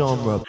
[0.00, 0.40] genre.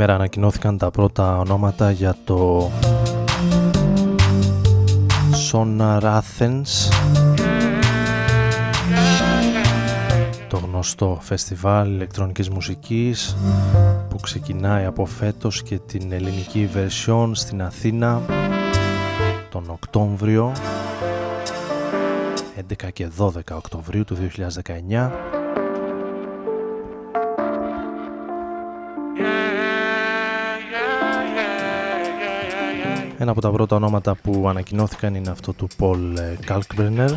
[0.00, 2.70] Σήμερα ανακοινώθηκαν τα πρώτα ονόματα για το
[5.50, 6.90] Sonar Athens
[10.48, 13.36] το γνωστό φεστιβάλ ηλεκτρονικής μουσικής
[14.08, 18.22] που ξεκινάει από φέτος και την ελληνική βερσιόν στην Αθήνα
[19.50, 20.52] τον Οκτώβριο
[22.82, 24.16] 11 και 12 Οκτωβρίου του
[24.90, 25.39] 2019
[33.22, 36.16] Ένα από τα πρώτα ονόματα που ανακοινώθηκαν είναι αυτό του Paul
[36.48, 37.10] Kalkbrenner.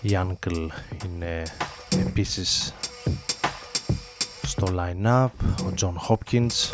[0.00, 0.68] Η Uncle
[1.04, 1.42] είναι
[2.06, 2.74] επίσης
[4.42, 5.28] στο line-up,
[5.64, 6.70] ο John Hopkins.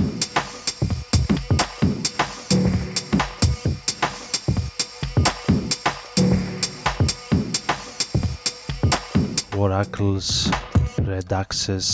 [9.59, 10.51] Oracles,
[10.97, 11.89] Red Access,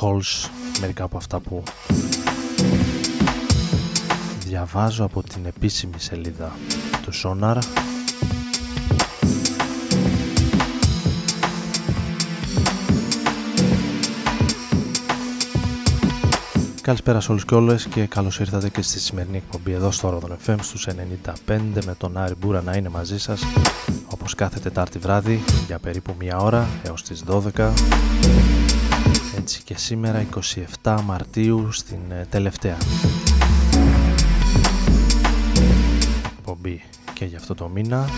[0.00, 1.62] Calls μερικά από αυτά που
[4.44, 6.52] διαβάζω από την επίσημη σελίδα
[7.02, 7.58] του Sonar.
[16.80, 20.50] Καλησπέρα σε όλους και όλες και καλώς ήρθατε και στη σημερινή εκπομπή εδώ στο Rodon
[20.50, 20.88] FM στους
[21.48, 23.42] 95 με τον Άρη Μπούρα να είναι μαζί σας
[24.06, 28.61] όπως κάθε Τετάρτη βράδυ για περίπου μία ώρα έως τις 12
[29.42, 30.26] έτσι και σήμερα
[30.82, 32.76] 27 Μαρτίου στην ε, τελευταία.
[36.38, 38.08] Εκπομπή και για αυτό το μήνα.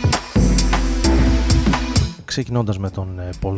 [2.24, 3.56] Ξεκινώντας με τον ε, Paul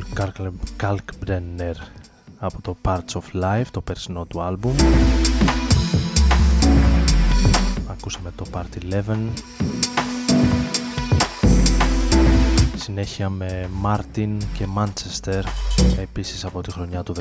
[0.81, 1.75] Kalkbrenner
[2.39, 4.75] από το Parts of Life, το περσινό του άλμπουμ.
[7.91, 9.76] Ακούσαμε το Part 11
[12.87, 15.45] συνέχεια με Μάρτιν και Μάντσεστερ
[16.01, 17.21] επίσης από τη χρονιά του 18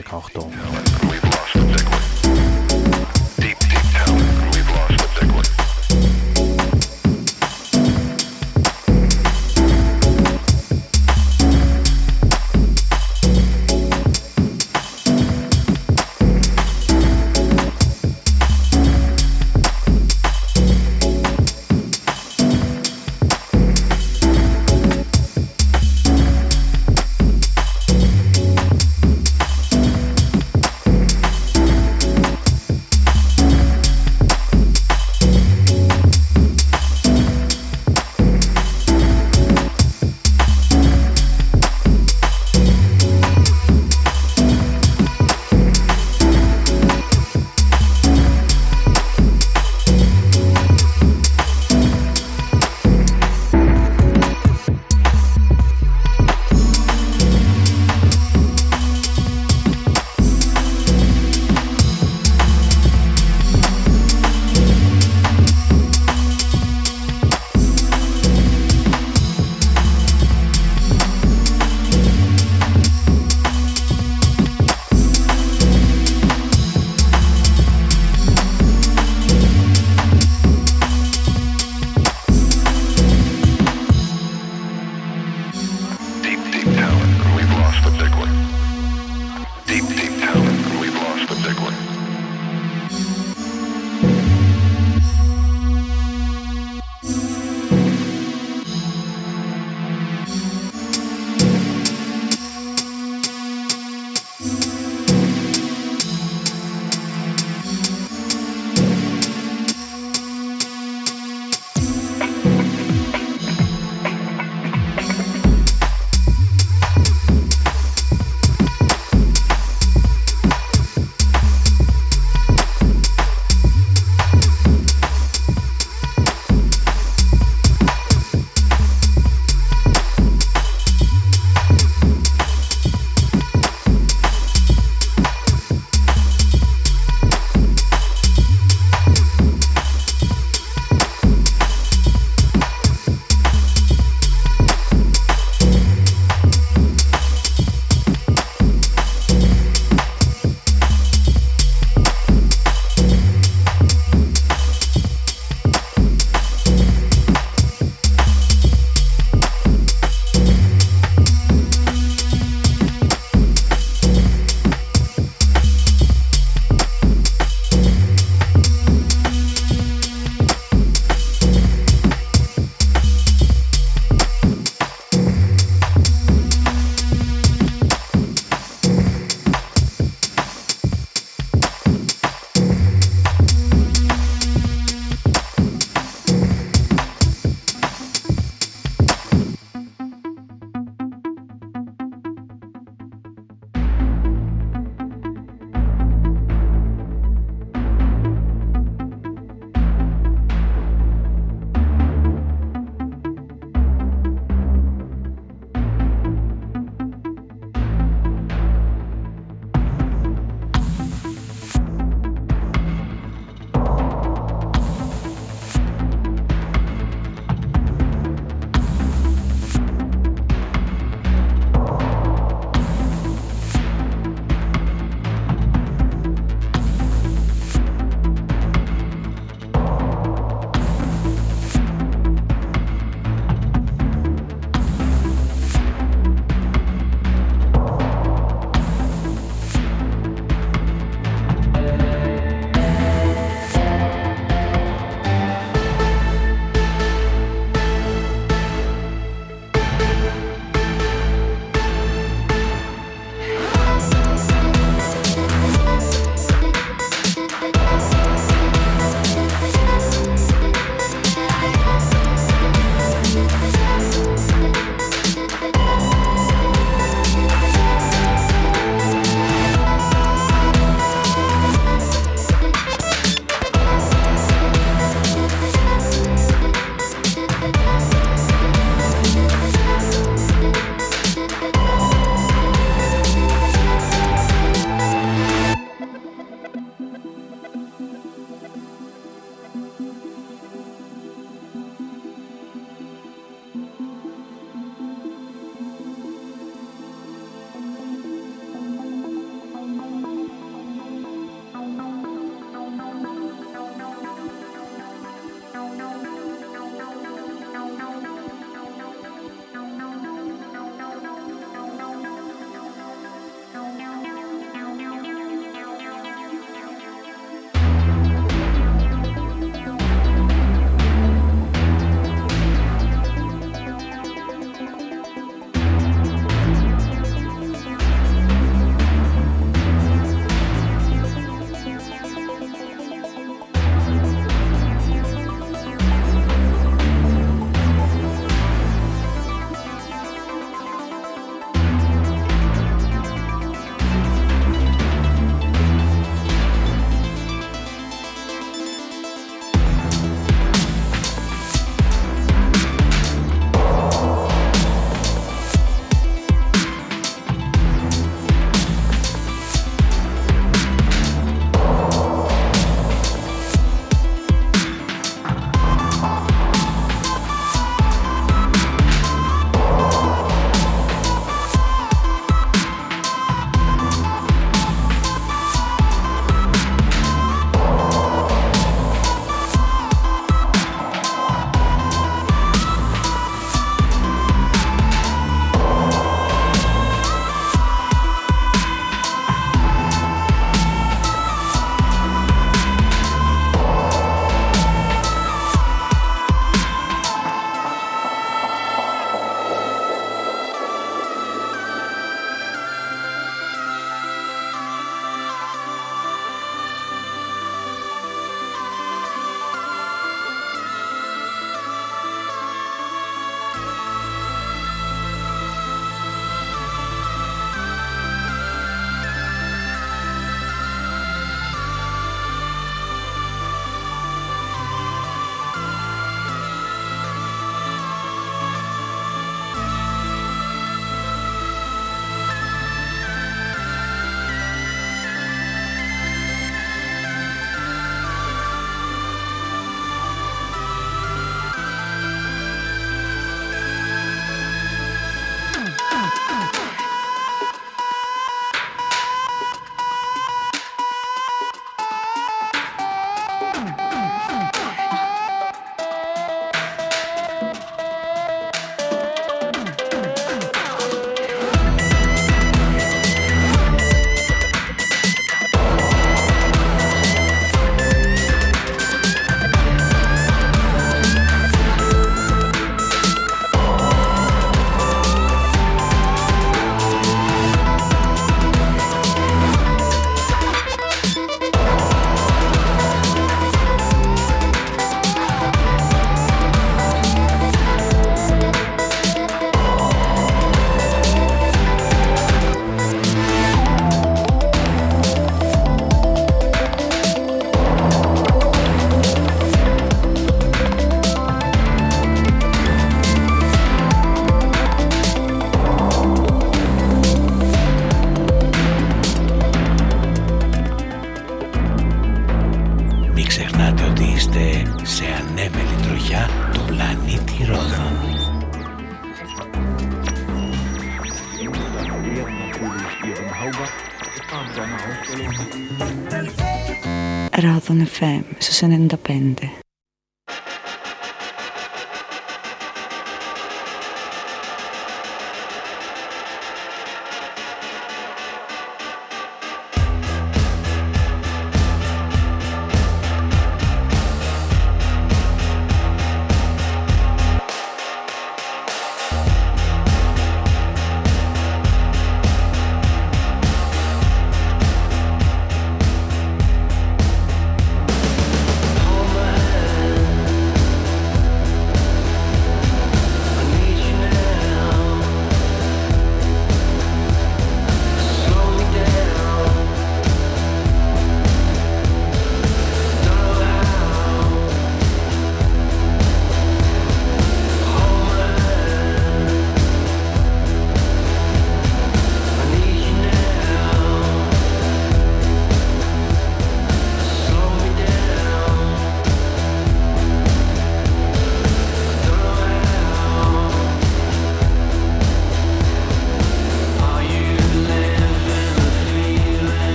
[529.35, 529.64] presente.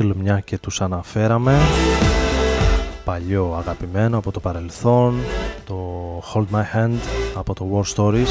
[0.00, 1.58] Uncle ε, μια και τους αναφέραμε.
[3.04, 5.14] Παλιό αγαπημένο από το παρελθόν
[5.66, 5.76] το
[6.34, 6.98] Hold My Hand
[7.34, 8.28] από το War Stories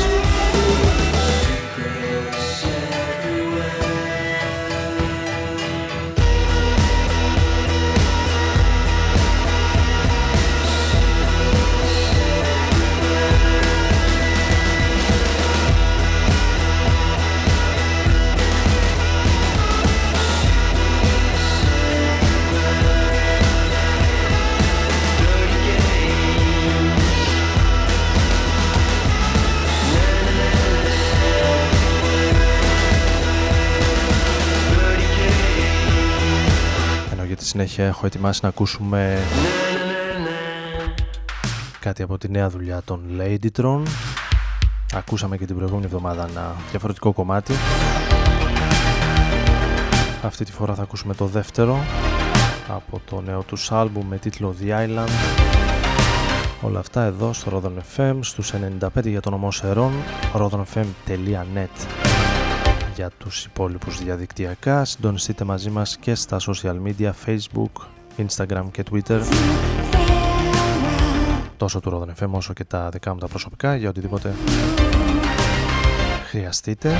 [37.79, 39.17] συνέχεια έχω ετοιμάσει να ακούσουμε
[41.79, 43.83] κάτι από τη νέα δουλειά των Ladytron.
[44.93, 47.53] Ακούσαμε και την προηγούμενη εβδομάδα ένα διαφορετικό κομμάτι.
[50.23, 51.77] Αυτή τη φορά θα ακούσουμε το δεύτερο
[52.67, 55.09] από το νέο τους άλμπουμ με τίτλο The Island.
[56.61, 59.91] Όλα αυτά εδώ στο Rodon FM στους 95 για τον ομό Σερών
[60.33, 62.08] rodonfm.net
[62.99, 64.85] για τους υπόλοιπους διαδικτυακά.
[64.85, 67.85] Συντονιστείτε μαζί μας και στα social media Facebook,
[68.17, 69.21] Instagram και Twitter.
[71.57, 74.35] Τόσο του Rodon FM όσο και τα δικά μου τα προσωπικά για οτιδήποτε
[76.29, 76.97] χρειαστείτε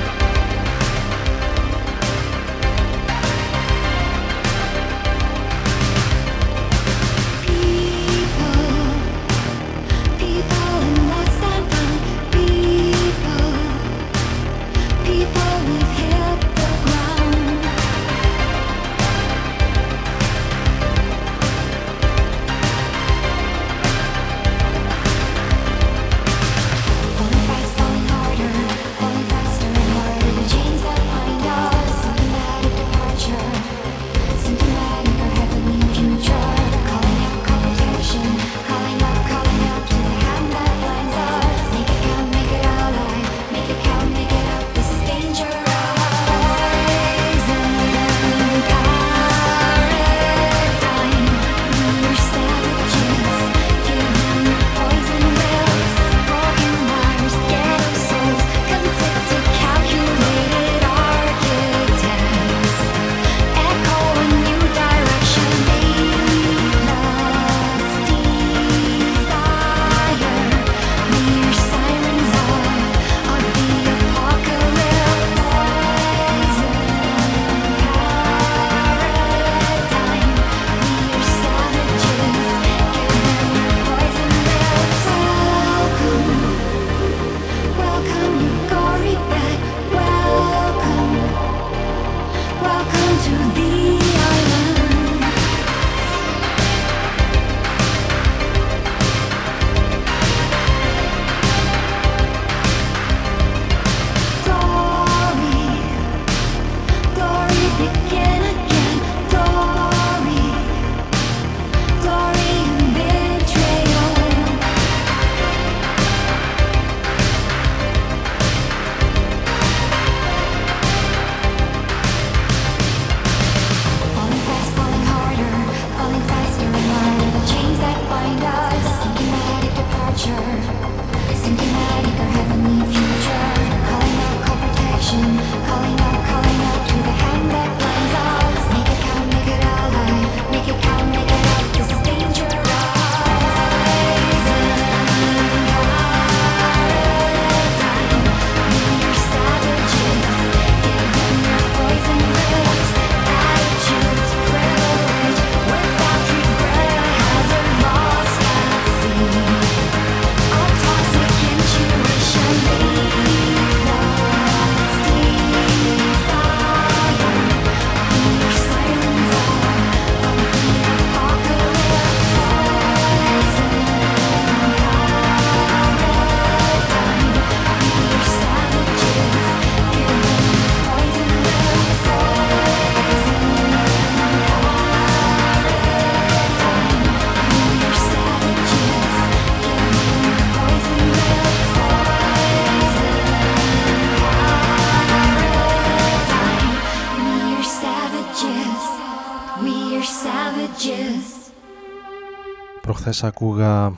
[203.19, 203.93] Χθες ακούγα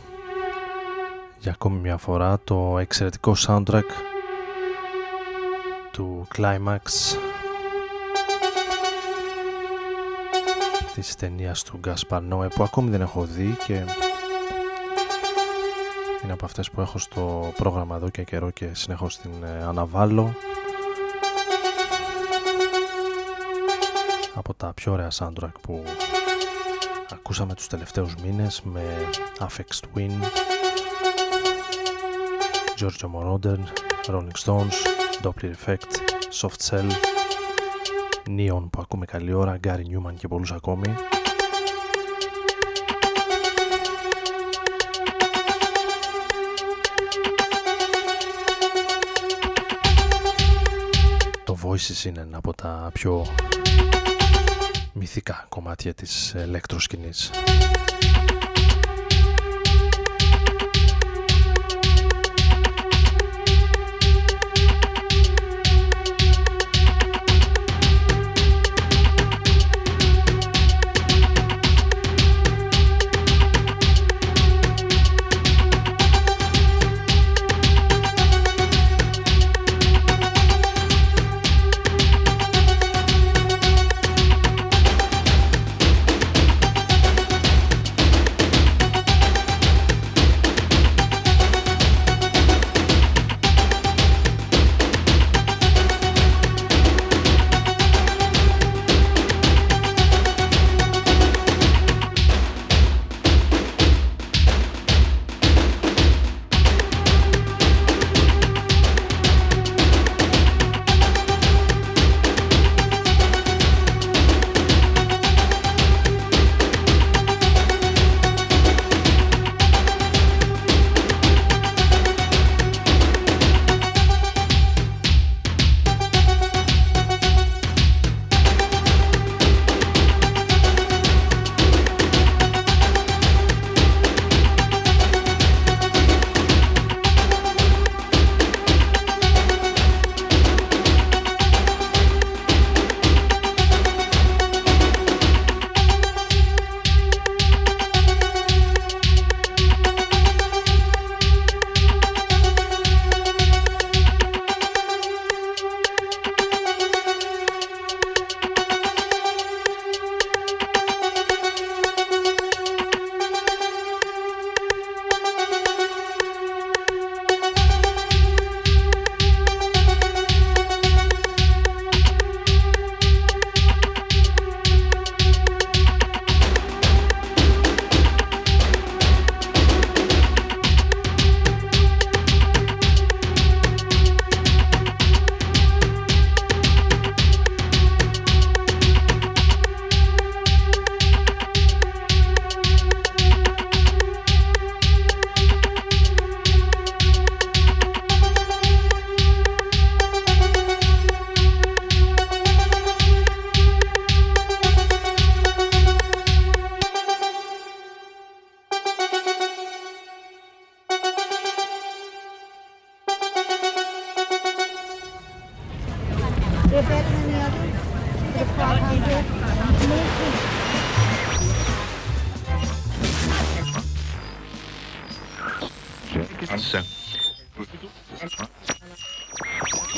[1.38, 3.84] για ακόμη μια φορά το εξαιρετικό soundtrack
[5.92, 6.80] του Climax
[10.94, 13.74] της ταινίας του Γκάσπαρ Νόε που ακόμη δεν έχω δει και
[16.24, 20.34] είναι από αυτές που έχω στο πρόγραμμα εδώ και καιρό και συνεχώς την ε, αναβάλω
[24.36, 25.84] από τα πιο ωραία soundtrack που
[27.14, 28.82] ακούσαμε τους τελευταίους μήνες με
[29.40, 30.12] Affect Twin,
[32.80, 33.58] Giorgio Moroder,
[34.08, 34.74] Rolling Stones,
[35.22, 35.92] Doppler Effect,
[36.42, 36.92] Soft Cell,
[38.28, 40.96] Neon που ακούμε καλή ώρα, Gary Newman και πολλούς ακόμη.
[51.44, 53.26] Το Voices είναι ένα από τα πιο
[54.94, 57.30] μυθικά κομμάτια της ε, ηλεκτροσκηνής.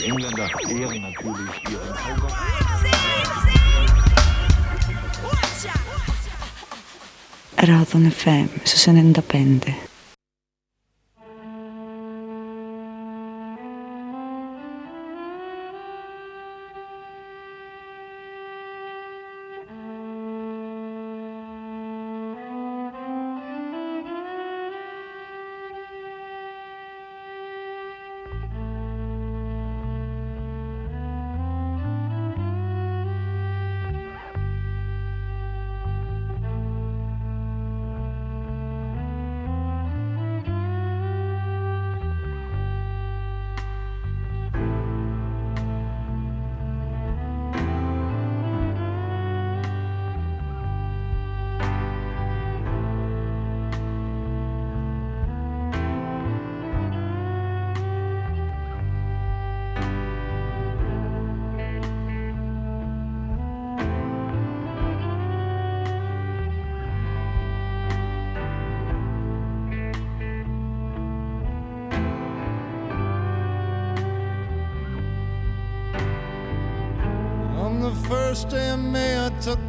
[0.04, 2.30] die Engländer ehren natürlich ihren Kaiser.
[7.58, 9.83] Radon FM su 95.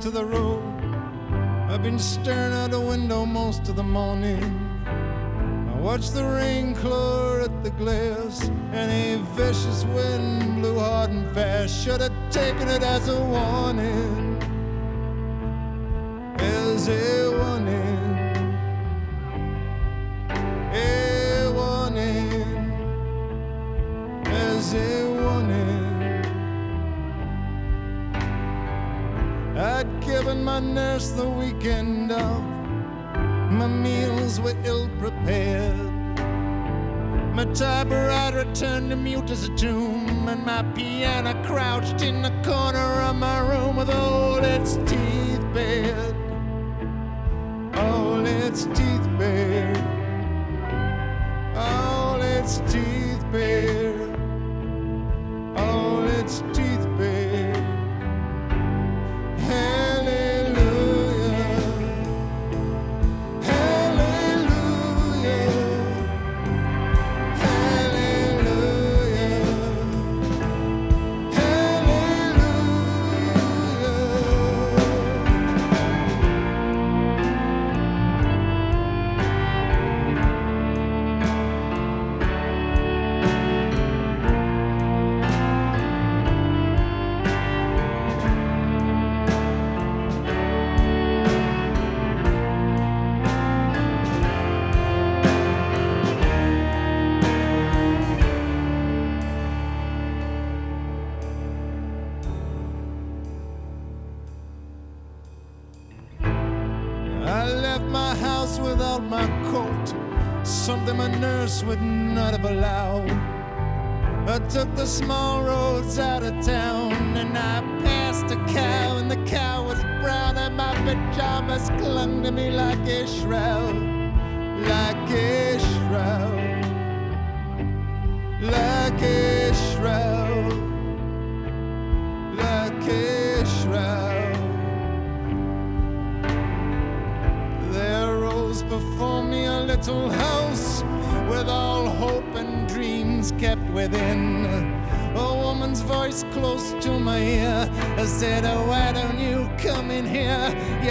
[0.04, 0.43] to the room.
[34.64, 35.94] ill prepared.
[37.34, 43.02] My typewriter turned to mute as a tomb, and my piano crouched in the corner
[43.02, 46.14] of my room with all its teeth bared.
[47.74, 49.76] All its teeth bared.
[51.56, 54.16] All its teeth bared.
[55.56, 56.63] All its teeth.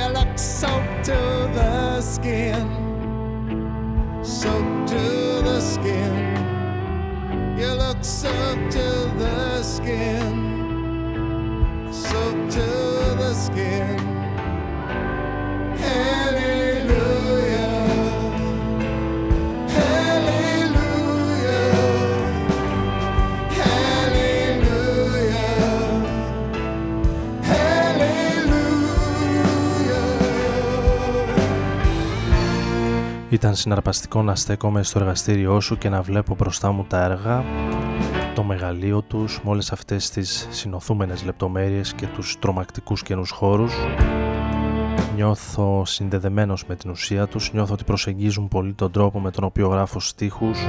[0.03, 2.67] You look soaked to the skin.
[4.21, 6.13] Soaked to the skin.
[7.57, 10.33] You look soaked to the skin.
[11.89, 12.67] Soaked to
[13.21, 13.82] the skin.
[33.43, 37.43] Ήταν συναρπαστικό να στέκομαι στο εργαστήριό σου και να βλέπω μπροστά μου τα έργα,
[38.35, 43.73] το μεγαλείο τους με όλες αυτές τις συνοθούμενες λεπτομέρειες και τους τρομακτικούς καινούς χώρους.
[45.15, 49.67] Νιώθω συνδεδεμένος με την ουσία τους, νιώθω ότι προσεγγίζουν πολύ τον τρόπο με τον οποίο
[49.67, 50.59] γράφω στίχους,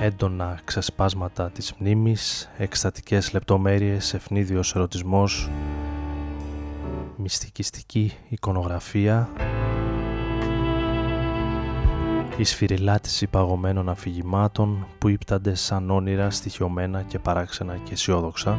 [0.00, 5.50] έντονα ξεσπάσματα της μνήμης, εκστατικές λεπτομέρειες, ευνίδιος ερωτισμός,
[7.16, 9.28] μυστικιστική εικονογραφία,
[12.40, 18.58] η σφυριλάτηση παγωμένων αφηγημάτων που ύπτανται σαν όνειρα στοιχειωμένα και παράξενα και αισιόδοξα.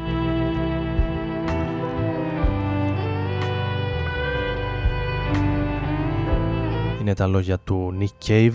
[7.02, 8.54] Είναι τα λόγια του Nick Cave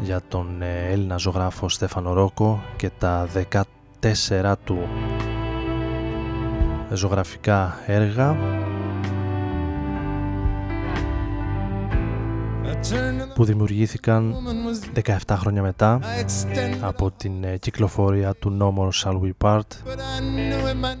[0.00, 3.28] για τον ε, Έλληνα ζωγράφο Στέφανο Ρόκο και τα
[4.00, 4.78] 14 του
[6.92, 8.36] ζωγραφικά έργα
[13.34, 14.34] που δημιουργήθηκαν
[15.26, 16.00] 17 χρόνια μετά
[16.80, 19.66] από την ε, κυκλοφορία του No More Shall We Part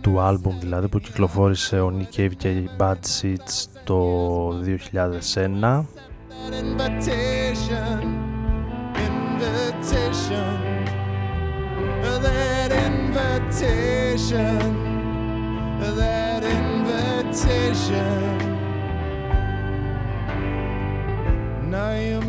[0.00, 3.98] του άλμπουμ δηλαδή που κυκλοφόρησε ο Nick Cave και οι Bad Seeds το
[5.60, 5.84] 2001
[15.80, 18.47] That invitation,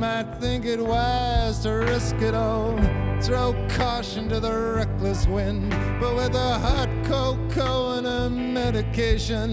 [0.04, 2.76] might think it wise to risk it all,
[3.20, 5.70] throw caution to the reckless wind.
[6.00, 9.46] But with a hot cocoa and a medication,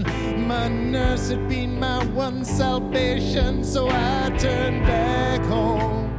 [0.52, 3.64] my nurse had been my one salvation.
[3.64, 6.10] So I turned back home.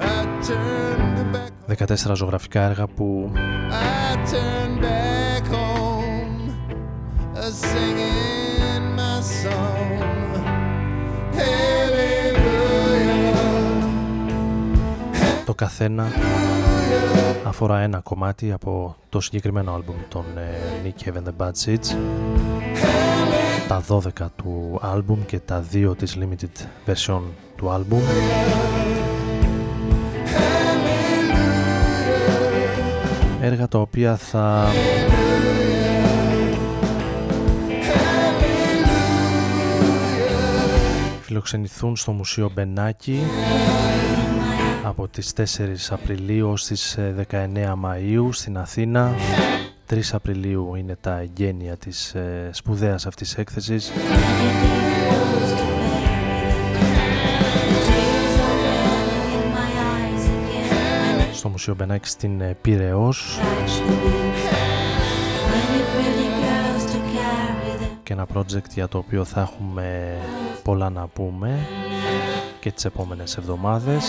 [0.00, 0.18] I
[0.48, 1.52] turned back.
[1.68, 6.38] 14 ζωγραφικά έργα που I turned back home,
[7.34, 8.01] uh,
[15.55, 16.07] το καθένα
[17.43, 20.51] αφορά ένα κομμάτι από το συγκεκριμένο άλμπουμ των ε,
[20.83, 21.95] Nick Cave and the Bad Seeds.
[23.67, 27.21] Τα 12 του άλμπουμ και τα 2 της limited version
[27.55, 28.01] του άλμπουμ.
[33.41, 34.67] Έργα τα οποία θα
[41.21, 43.19] φιλοξενηθούν στο Μουσείο Μπενάκη
[44.83, 45.43] από τις 4
[45.89, 46.97] Απριλίου ως τις
[47.31, 49.11] 19 Μαΐου στην Αθήνα.
[49.89, 52.15] 3 Απριλίου είναι τα εγγένεια της
[52.51, 53.91] σπουδαίας αυτής έκθεσης.
[61.33, 63.39] Στο Μουσείο Μπενάκης στην Πυραιός.
[68.03, 70.17] Και ένα project για το οποίο θα έχουμε
[70.63, 71.59] πολλά να πούμε
[72.59, 74.03] και τις επόμενες εβδομάδες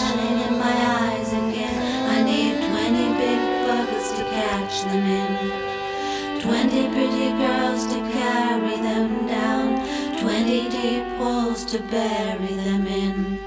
[6.45, 9.80] Twenty pretty girls to carry them down,
[10.20, 13.38] twenty deep holes to bury them in.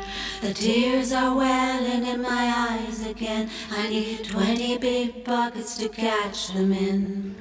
[0.42, 3.50] The tears are welling in my eyes again.
[3.72, 7.36] I need twenty big buckets to catch them in.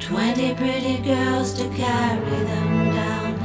[0.00, 3.38] Twenty pretty girls to carry them down,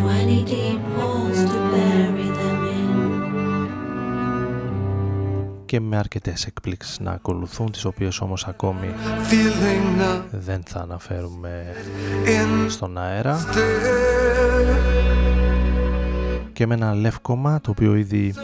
[0.00, 2.27] twenty deep holes to bury
[5.68, 8.94] Και με αρκετές εκπλήξεις να ακολουθούν, τις οποίες όμως ακόμη
[10.30, 11.74] δεν θα αναφέρουμε
[12.68, 13.38] στον αέρα.
[16.52, 18.34] Και με ένα λεύκομα το οποίο ήδη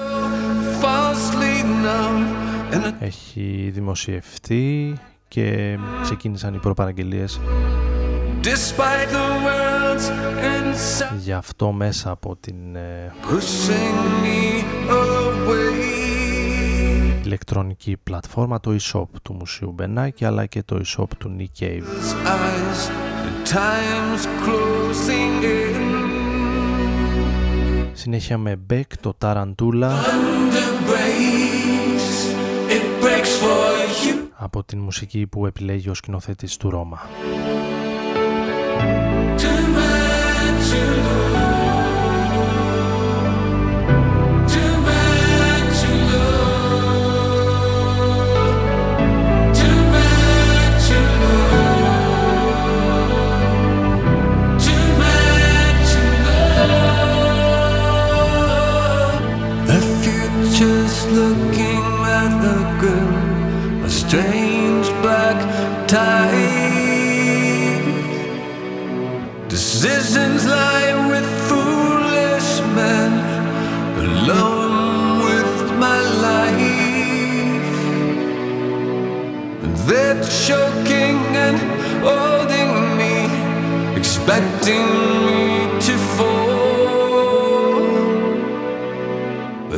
[2.99, 4.97] έχει δημοσιευτεί
[5.29, 7.41] και ξεκίνησαν οι προπαραγγελίες
[11.19, 13.13] γι' αυτό μέσα από την ε,
[17.25, 21.83] ηλεκτρονική πλατφόρμα το e-shop του Μουσείου Μπενάκη αλλά και το e-shop του Nick Cave.
[27.93, 29.91] Συνέχεια με Beck το Tarantula
[34.37, 37.01] από την μουσική που επιλέγει ο σκηνοθέτης του Ρώμα.
[64.15, 65.39] Strange black
[65.89, 66.31] tie.
[69.49, 73.13] Decisions lie with foolish men,
[74.07, 77.77] alone with my life.
[79.65, 81.59] And they're choking and
[82.09, 83.17] holding me,
[83.99, 84.87] expecting
[85.27, 86.64] me to fall.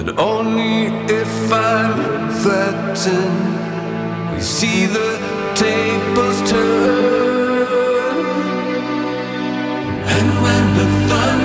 [0.06, 3.56] But only if I'm threatened
[4.32, 5.18] we see the
[5.56, 8.16] tables turn.
[10.14, 11.35] And when the thunder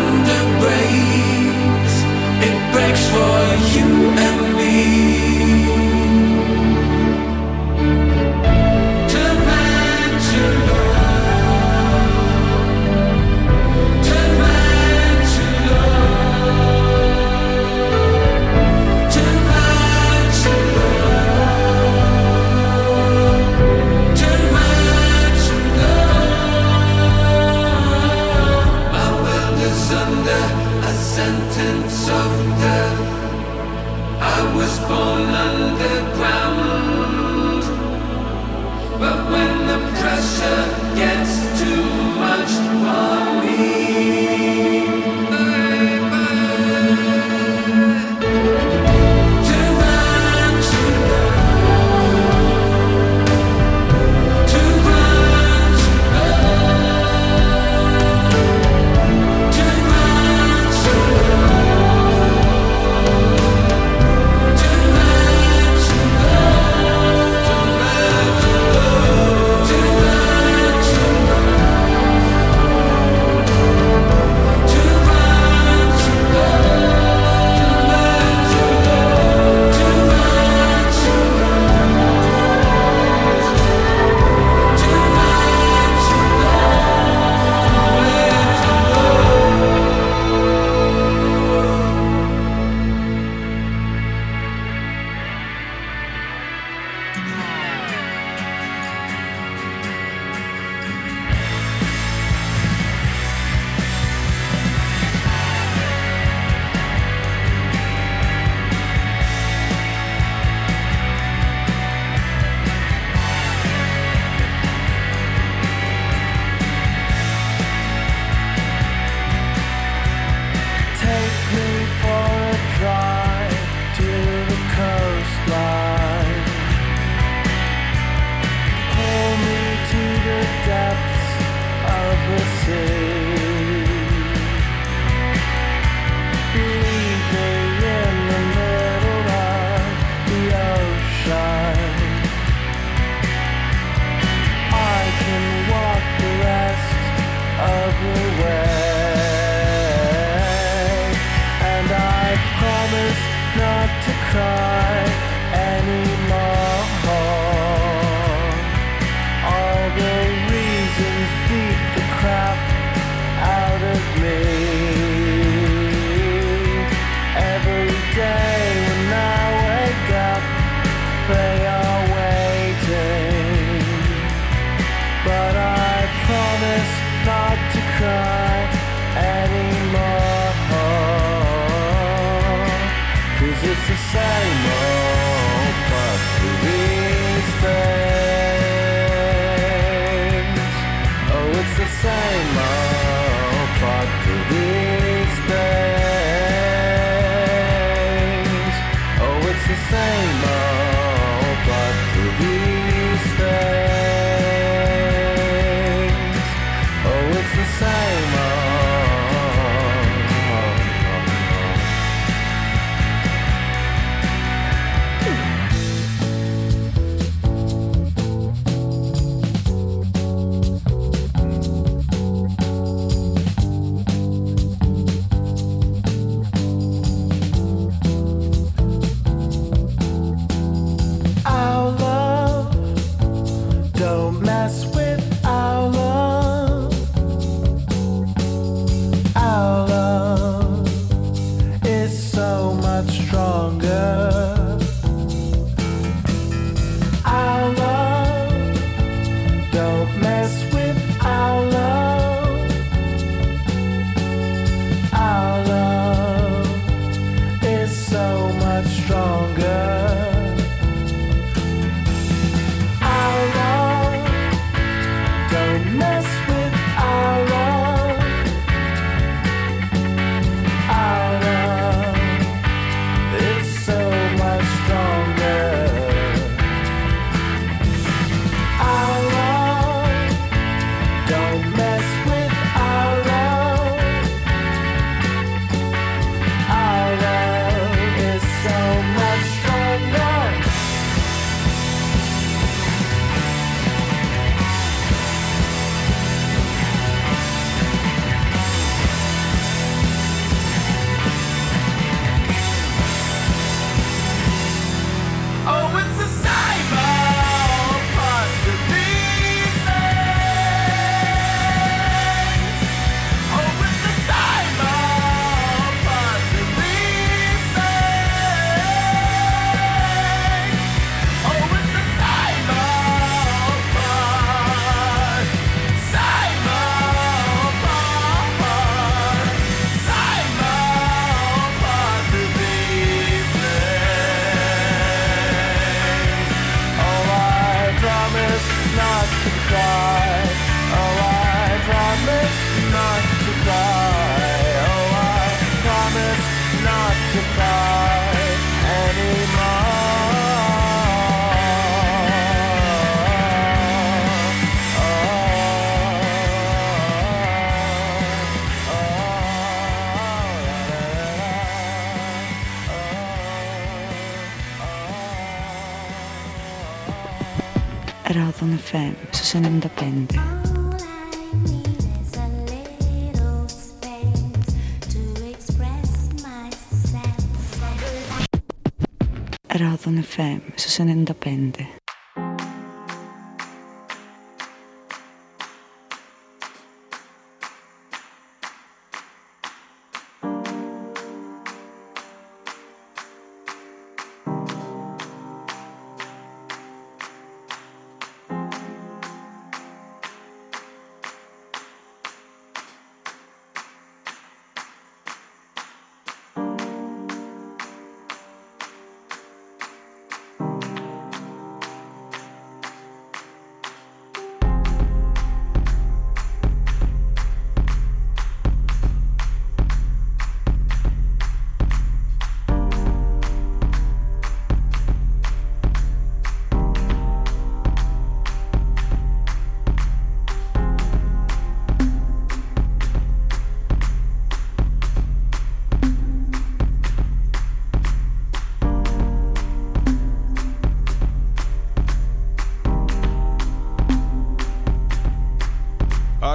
[35.02, 36.01] Sonantes.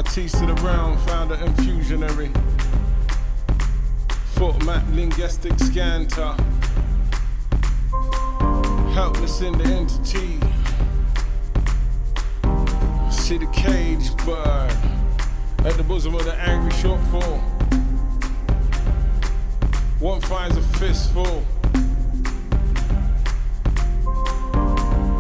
[0.07, 2.31] Matisse to the round, found an infusionary.
[4.37, 6.33] Foot map, linguistic scanter.
[8.95, 10.39] Helpless in the entity.
[13.11, 14.73] See the cage bird
[15.67, 17.41] at the bosom of the angry shortfall.
[19.99, 21.45] One finds a fistful.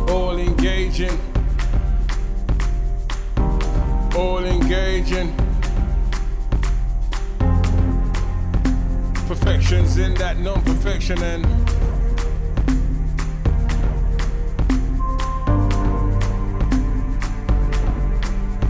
[0.09, 1.36] All engaging
[4.16, 5.34] all engaging.
[9.28, 11.44] Perfections in that non perfection and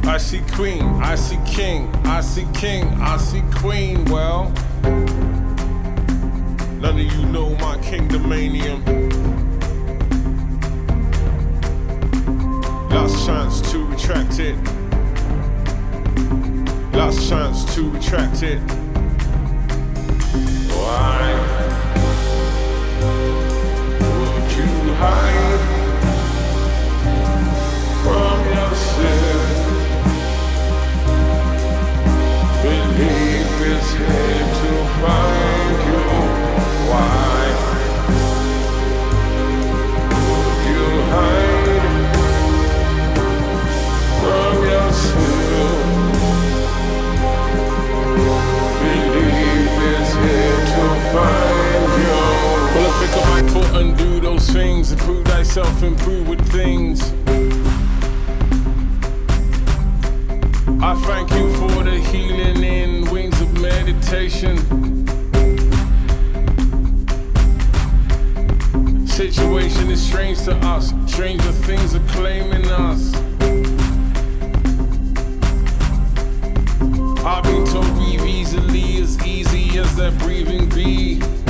[0.06, 4.04] I see queen, I see king, I see king, I see queen.
[4.06, 4.50] Well,
[6.80, 8.82] none of you know my kingdomanium.
[12.90, 14.75] last chance to retract it.
[16.96, 18.58] Last chance to retract it.
[20.72, 21.34] Why
[24.00, 25.62] would you hide
[28.02, 29.58] from yourself?
[32.62, 34.70] Believe it's here to
[35.00, 35.35] find
[55.56, 57.00] Thyself, improve with things.
[60.82, 64.58] I thank you for the healing in wings of meditation.
[69.06, 73.14] Situation is strange to us, stranger things are claiming us.
[77.24, 81.45] I've been told breathe easily, as easy as that breathing be.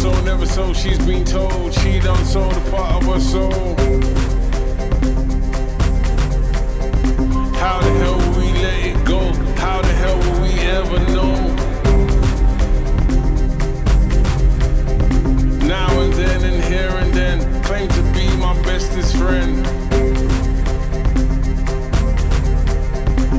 [0.00, 3.76] So, never so, she's been told she done sold a part of her soul.
[7.60, 9.20] How the hell will we let it go?
[9.60, 11.34] How the hell will we ever know?
[15.66, 19.66] Now and then and here and then, claim to be my bestest friend.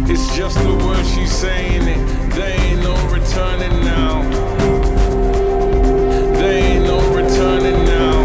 [0.07, 2.33] It's just the word she's saying it.
[2.35, 4.70] There ain't no returning now
[7.41, 8.23] turning down.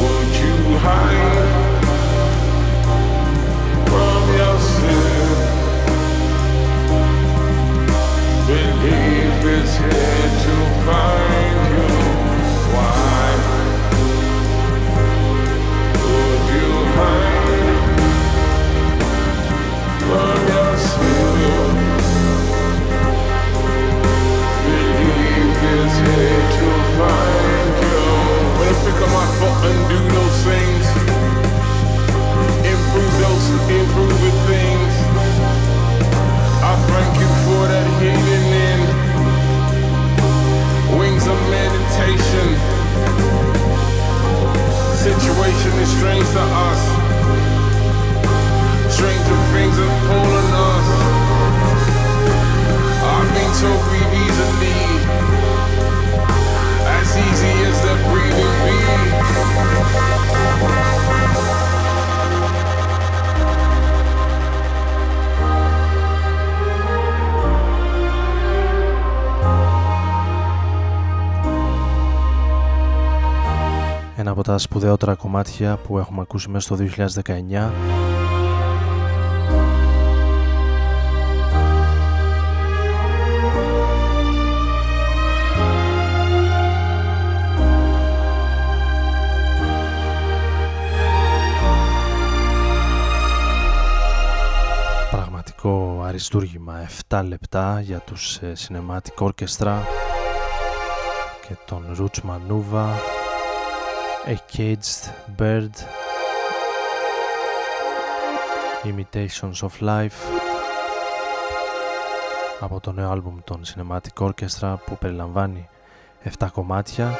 [0.00, 1.84] Would you hide
[3.90, 5.40] from yourself
[9.76, 10.54] here to
[10.86, 11.29] find?
[28.90, 30.84] Pick up my foot and do those things,
[32.74, 34.92] improve those, improve the things.
[36.58, 38.80] I thank you for that healing in
[40.98, 42.48] wings of meditation.
[44.98, 46.82] Situation is strange to us.
[48.90, 50.86] Stranger things are pulling us.
[53.06, 54.82] I've been so breathe easily,
[74.16, 76.84] Ένα από τα σπουδαιότερα κομμάτια που έχουμε ακούσει μέσα στο
[77.22, 77.99] 2019
[96.10, 96.88] αριστούργημα.
[97.08, 99.78] 7 λεπτά για τους ε, Cinematic Orchestra
[101.48, 102.86] και τον Roots Manuva
[104.26, 105.70] A Caged Bird
[108.84, 110.40] Imitations of Life
[112.60, 115.68] από το νέο άλμπουμ των Cinematic Orchestra που περιλαμβάνει
[116.38, 117.18] 7 κομμάτια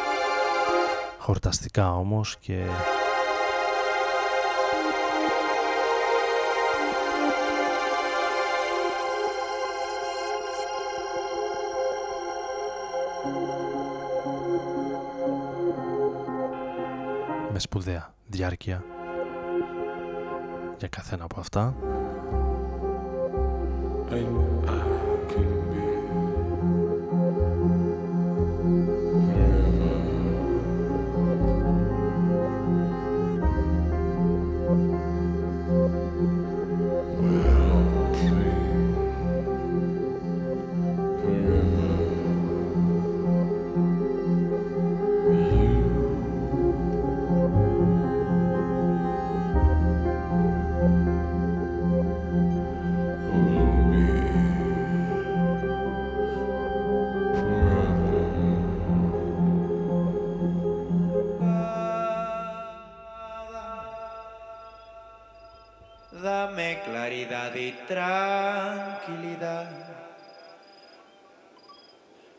[1.18, 2.64] χορταστικά όμως και
[17.60, 18.84] σπουδαία διάρκεια
[20.78, 21.74] για καθένα από αυτά.
[24.12, 24.89] And I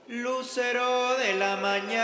[0.08, 2.04] lucero de la mañana,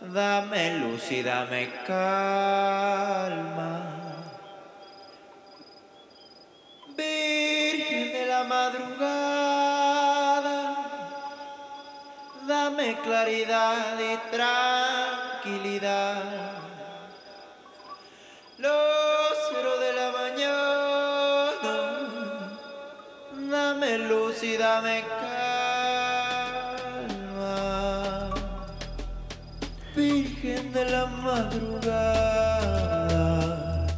[0.00, 3.82] dame luz y dame calma.
[6.96, 9.16] Virgen de la madrugada,
[12.46, 16.45] dame claridad y tranquilidad.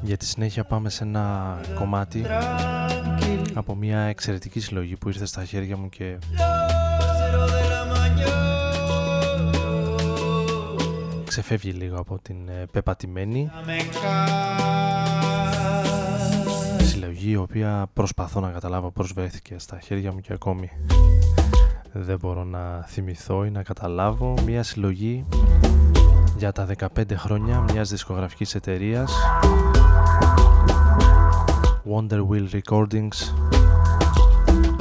[0.02, 5.44] Για τη συνέχεια πάμε σε ένα κομμάτι Tranquil, από μια εξαιρετική συλλογή που ήρθε στα
[5.44, 6.18] χέρια μου και
[7.28, 8.48] lucero de la mañana.
[11.26, 14.88] ξεφεύγει λίγο από την ε, πεπατημένη Dame calma.
[16.82, 20.70] συλλογή η οποία προσπαθώ να καταλάβω πώς βρέθηκε στα χέρια μου και ακόμη
[21.92, 25.26] δεν μπορώ να θυμηθώ ή να καταλάβω μια συλλογή
[26.38, 26.66] για τα
[26.96, 29.12] 15 χρόνια μιας δισκογραφικής εταιρείας
[31.92, 33.18] Wonder Wheel Recordings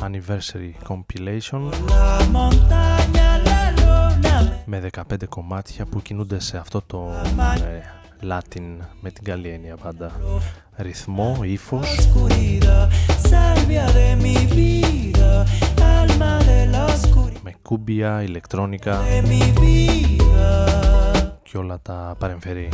[0.01, 7.09] Anniversary Compilation La montaña, la luna, με 15 κομμάτια που κινούνται σε αυτό το
[7.65, 7.81] ε,
[8.29, 10.11] Latin με την καλή έννοια πάντα
[10.75, 12.87] ρυθμό, ύφος oscuridad,
[13.29, 15.45] salvia de mi vida,
[15.99, 20.76] alma de la oscuridad με κούμπια, ηλεκτρόνικα de mi vida.
[21.51, 22.69] Και όλα τα παρεμφερή.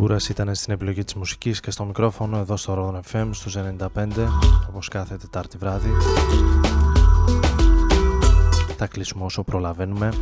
[0.00, 3.86] Μπούρας ήταν στην επιλογή της μουσικής και στο μικρόφωνο εδώ στο Rodon FM στους 95
[4.68, 5.90] όπως κάθε Τετάρτη βράδυ.
[8.76, 10.12] Θα κλείσουμε όσο προλαβαίνουμε.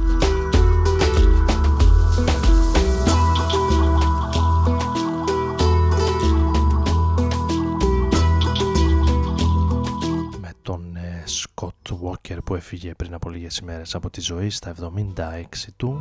[10.41, 14.75] Με τον ε, Scott Walker που έφυγε πριν από λίγες ημέρες από τη ζωή στα
[14.81, 15.43] 76
[15.77, 16.01] του.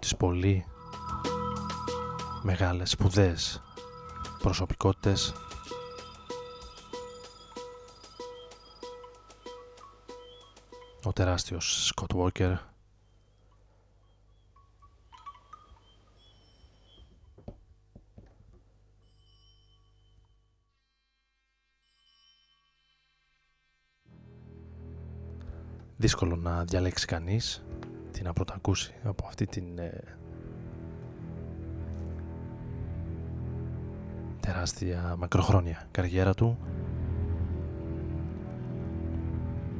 [0.00, 0.64] Τις πολύ
[2.42, 3.62] μεγάλες σπουδές
[4.42, 5.32] προσωπικότητες.
[11.04, 12.56] Ο τεράστιος Scott Walker.
[25.96, 27.62] Δύσκολο να διαλέξει κανείς
[28.20, 30.00] τι να πρωτακούσει από αυτή την ε,
[34.40, 36.58] τεράστια μακροχρόνια καριέρα του.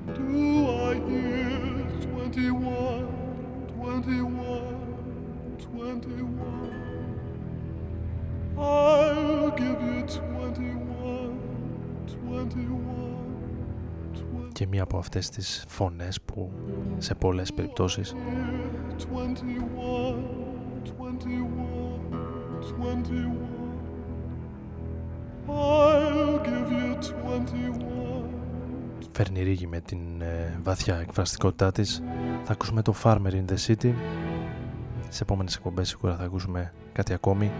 [0.06, 0.18] Do
[0.88, 1.60] I hear
[2.30, 3.06] 21,
[3.78, 4.60] 21,
[5.58, 6.50] 21?
[8.56, 11.38] I'll give you 21,
[12.06, 13.09] 21.
[14.52, 16.50] Και μία από αυτές τις φωνές που
[16.98, 18.14] σε πολλές περιπτώσεις
[18.98, 19.04] 21,
[20.80, 21.30] 21,
[22.60, 23.60] 21.
[25.48, 26.90] I'll give you
[27.82, 28.00] 21.
[29.12, 32.02] φέρνει ρίγη με την ε, βαθιά εκφραστικότητά της
[32.44, 33.92] θα ακούσουμε το Farmer in the City
[35.08, 37.50] σε επόμενες εκπομπές σίγουρα θα ακούσουμε κάτι ακόμη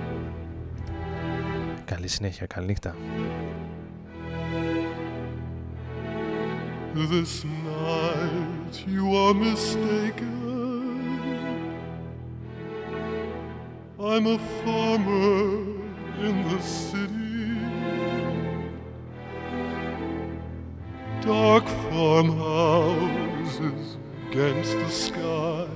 [1.84, 2.94] καλή συνέχεια, καλή νύχτα
[6.92, 10.26] This night you are mistaken.
[14.00, 15.78] I'm a farmer
[16.18, 17.60] in the city.
[21.20, 23.96] Dark farmhouses
[24.28, 25.68] against the sky.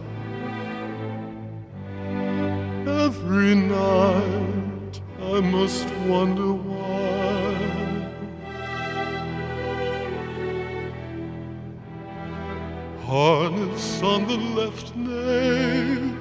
[3.04, 6.73] Every night I must wonder why.
[13.44, 16.16] Harness on the left nail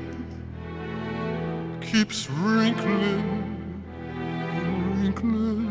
[1.80, 3.63] keeps wrinkling
[4.09, 5.63] and wrinkling.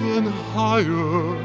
[0.00, 1.35] Then higher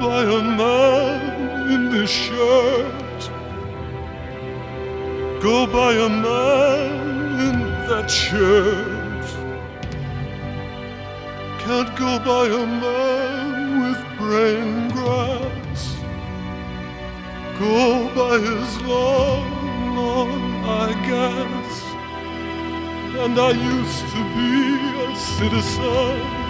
[0.00, 3.20] by a man in this shirt.
[5.42, 7.58] Go by a man in
[7.88, 9.26] that shirt.
[11.64, 15.82] Can't go by a man with brain grass.
[17.58, 20.44] Go by his long, long
[21.08, 21.82] guess.
[23.22, 24.54] And I used to be
[25.06, 26.43] a citizen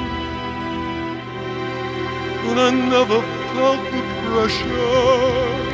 [2.44, 3.20] but I never
[3.52, 5.64] felt the pressure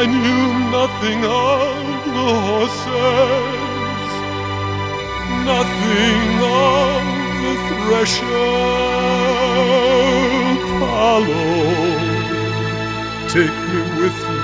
[0.00, 4.10] I knew nothing of the horses,
[5.44, 7.00] nothing of
[7.42, 8.48] the thresher.
[10.80, 11.64] Follow,
[13.28, 14.40] take me with you.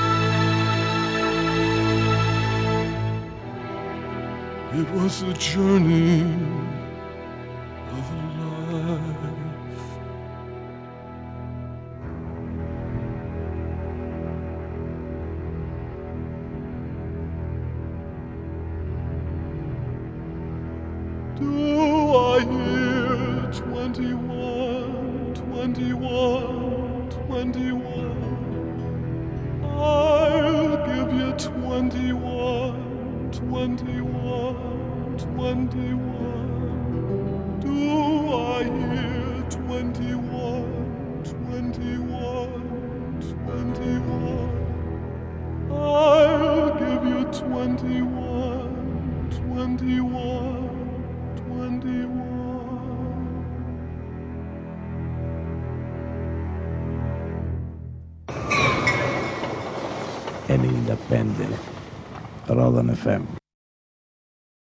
[4.80, 6.65] It was a journey